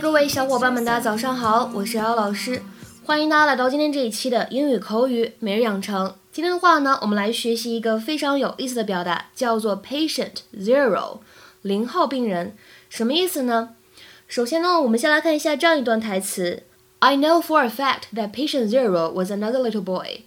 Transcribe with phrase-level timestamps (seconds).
[0.00, 2.62] 各位小伙伴们，大家早上好，我是瑶老师，
[3.04, 6.14] 欢迎大家来到今天这一期的英语口语每日养成。
[6.30, 11.18] 今天的话呢，我们来学习一个非常有意思的表达，叫做 patient zero，
[11.62, 12.54] 零号病人，
[12.88, 13.70] 什么意思呢？
[14.28, 16.62] 首先呢，我们先来看一下这样一段台词
[17.00, 20.20] ：I know for a fact that patient zero was another little boy.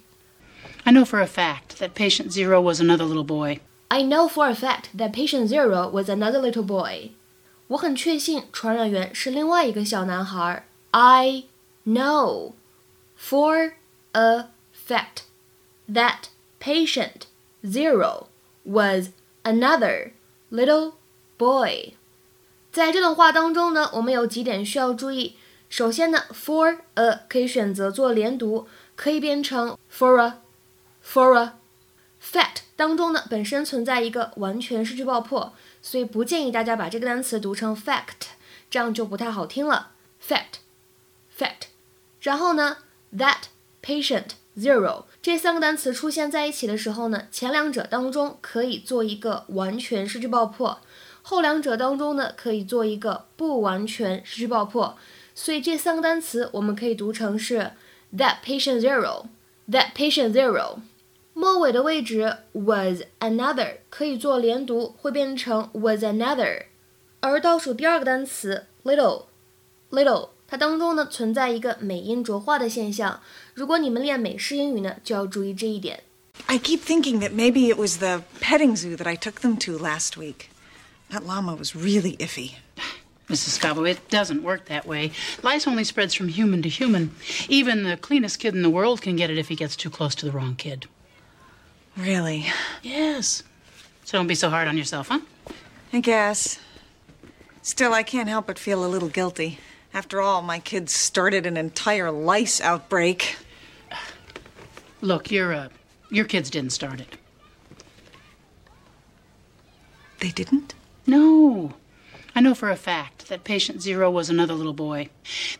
[0.84, 3.60] I know for a fact that patient zero was another little boy.
[3.88, 7.12] I know for a fact that patient zero was another little boy.
[7.70, 10.66] 我很确信传染源是另外一个小男孩。
[10.90, 11.44] I
[11.86, 12.54] know
[13.16, 13.74] for
[14.10, 15.22] a fact
[15.88, 17.26] that patient
[17.64, 18.26] zero
[18.64, 19.10] was
[19.44, 20.10] another
[20.50, 20.94] little
[21.38, 21.94] boy。
[22.72, 25.36] 在这段话当中呢，我们有几点需要注意。
[25.68, 30.40] 首先呢，for a 可以选择做连读，可以变成 for a
[31.04, 31.52] for a
[32.22, 35.54] fat 当中呢本身存在一个完全失去爆破。
[35.82, 38.28] 所以不建议大家把这个单词读成 fact，
[38.68, 39.92] 这样就不太好听了。
[40.22, 41.68] fact，fact，
[42.20, 42.76] 然后呢
[43.16, 43.44] ，that
[43.82, 50.80] patient zero 这三个单词出现在一起的时候呢，前两者当中可以做一个完全失去爆破，
[51.22, 54.98] 后两者当中呢可以做一个不完全失去爆破。
[55.34, 57.70] 所以这三个单词我们可以读成是
[58.14, 60.80] that patient zero，that patient zero。
[61.39, 66.63] 末尾的位置 was another 可以做连读，会变成 was another。
[67.19, 69.25] 而倒数第二个单词 little
[69.91, 73.21] little，它当中呢存在一个美音浊化的现象。
[73.53, 76.03] 如果你们练美式英语呢，就要注意这一点。
[76.47, 80.17] I keep thinking that maybe it was the petting zoo that I took them to last
[80.17, 80.49] week.
[81.11, 82.53] That llama was really iffy.
[83.27, 83.59] Mrs.
[83.59, 85.11] Scavo, it doesn't work that way.
[85.41, 87.11] Lice only spreads from human to human.
[87.49, 90.15] Even the cleanest kid in the world can get it if he gets too close
[90.15, 90.87] to the wrong kid.
[92.00, 92.46] Really?
[92.82, 93.42] Yes.
[94.04, 95.20] So don't be so hard on yourself, huh?
[95.92, 96.58] I guess.
[97.62, 99.58] Still, I can't help but feel a little guilty.
[99.92, 103.36] After all, my kids started an entire lice outbreak.
[105.02, 105.68] Look, your uh,
[106.10, 107.16] your kids didn't start it.
[110.20, 110.74] They didn't?
[111.06, 111.74] No.
[112.34, 115.08] I know for a fact that patient zero was another little boy.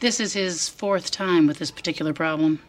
[0.01, 2.61] This is his fourth time with this particular problem.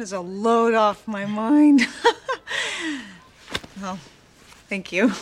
[0.00, 1.82] There's a load off my mind.
[3.82, 3.98] well,
[4.66, 5.12] thank you.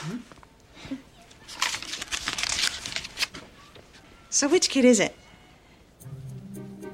[4.31, 5.17] So, which kid is it?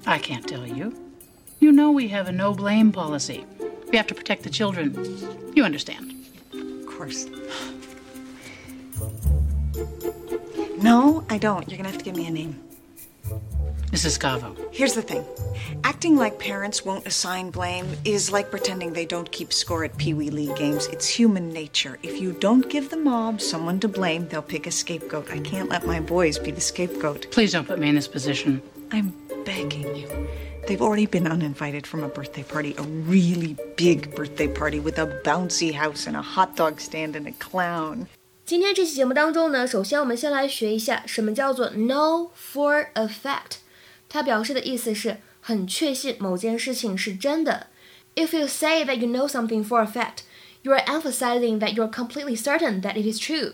[0.07, 0.97] I can't tell you.
[1.61, 3.45] You know we have a no blame policy.
[3.91, 5.53] We have to protect the children.
[5.55, 6.15] You understand.
[6.55, 7.27] Of course.
[10.79, 11.69] No, I don't.
[11.69, 12.59] You're going to have to give me a name.
[13.95, 14.19] Mrs.
[14.19, 14.57] Scavo.
[14.73, 15.25] Here's the thing
[15.85, 20.15] acting like parents won't assign blame is like pretending they don't keep score at Pee
[20.15, 20.89] Wee League games.
[20.89, 21.97] It's human nature.
[22.03, 25.31] If you don't give the mob someone to blame, they'll pick a scapegoat.
[25.31, 27.31] I can't let my boys be the scapegoat.
[27.31, 28.61] Please don't put me in this position.
[28.91, 30.09] I'm begging you.
[30.67, 35.07] They've already been uninvited from a birthday party, a really big birthday party with a
[35.23, 38.09] bouncy house and a hot dog stand and a clown.
[38.45, 43.59] 今天这期节目当中呢，首先我们先来学一下什么叫做 know for a fact。
[44.14, 47.68] 它表示的意思是很确信某件事情是真的。
[48.16, 50.24] If you say that you know something for a fact,
[50.64, 53.54] you are emphasizing that you are completely certain that it is true.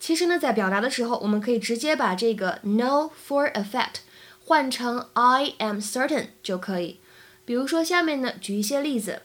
[0.00, 4.00] 其实呢，在表达的时候，我们可以直接把这个 know for a fact
[4.44, 6.98] 换成 I am certain 就可以。
[7.44, 9.22] 比如说，下面呢，举一些例子。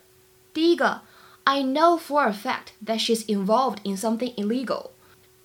[0.53, 1.01] 第一个，
[1.45, 4.87] I know for a fact that she's involved in something illegal。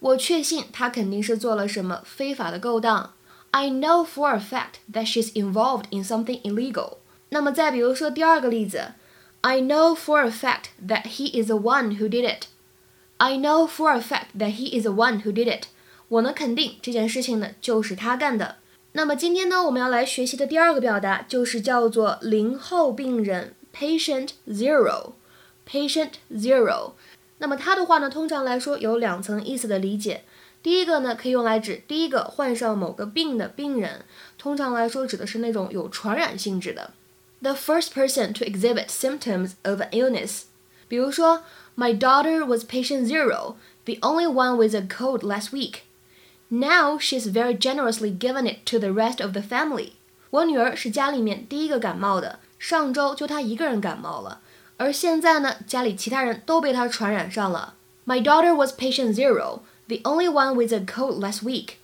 [0.00, 3.12] 我确信她肯定是做了什么非法的勾当。
[3.54, 6.98] I know for a fact that she's involved in something illegal.
[7.30, 8.92] 那么再比如说第二个例子，
[9.40, 12.46] I know for a fact that he is the one who did it.
[13.18, 15.64] I know for a fact that he is the one who did it.
[16.08, 18.56] 我能肯定这件事情呢就是他干的。
[18.92, 26.92] 那么今天呢我们要来学习的第二个表达就是叫做零号病人 patient zero。patient zero。
[27.38, 30.24] 那么它的话呢通常来说有两层意思的理解。
[30.64, 34.04] 第一个呢，可以用来指第一个患上某个病的病人，
[34.36, 36.90] 通常来说指的是那种有传染性质的。
[37.40, 40.42] The first person to exhibit symptoms of an illness，
[40.88, 41.42] 比如说，
[41.74, 43.54] My daughter was patient zero,
[43.86, 45.84] the only one with a cold last week.
[46.48, 49.92] Now she's very generously given it to the rest of the family.
[50.28, 54.40] 我女儿是家里面第一个感冒的，上周就她一个人感冒了，
[54.76, 57.74] 而现在呢，家里其他人都被她传染上了。
[58.04, 61.74] My daughter was patient zero the only one with a cold last week。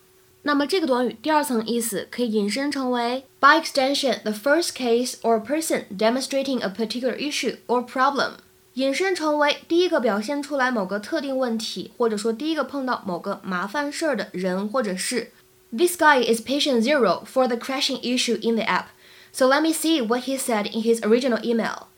[0.42, 8.34] 那么这个短语第二层意思可以引申成为 by extension the first case or person demonstrating a particular issue or problem。
[8.74, 15.32] 引申成为第一个表现出来某个特定问题，或者说第一个碰到某个麻烦事儿的人或者事。
[15.76, 18.86] This guy is patient zero for the crashing issue in the app.
[19.32, 21.88] So let me see what he said in his original email.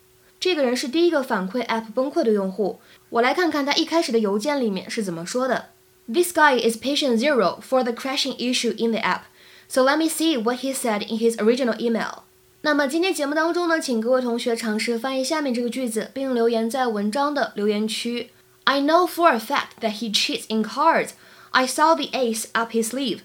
[0.41, 2.81] 这个人是第一个反馈 app 崩溃的用户。
[3.11, 5.71] 我来看看他一开始的邮件里面是怎么说的。
[6.11, 9.25] This guy is patient zero for the crashing issue in the app.
[9.69, 12.23] So let me see what he said in his original email.
[12.63, 18.31] 那么今天节目当中呢，请各位同学尝试翻译下面这个句子，并留言在文章的留言区。
[18.65, 21.11] I know for a fact that he cheats in cards.
[21.51, 23.21] I saw the ace up his sleeve.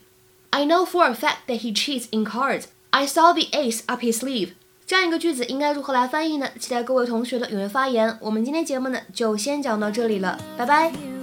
[0.51, 2.65] I know for a fact that he cheats in cards.
[2.91, 4.51] I saw the ace up his sleeve.
[4.85, 6.49] 这样一个句子应该如何来翻译呢？
[6.59, 8.17] 期待各位同学的踊跃发言。
[8.21, 11.16] 我们今天节目呢就先讲到这里了，拜拜。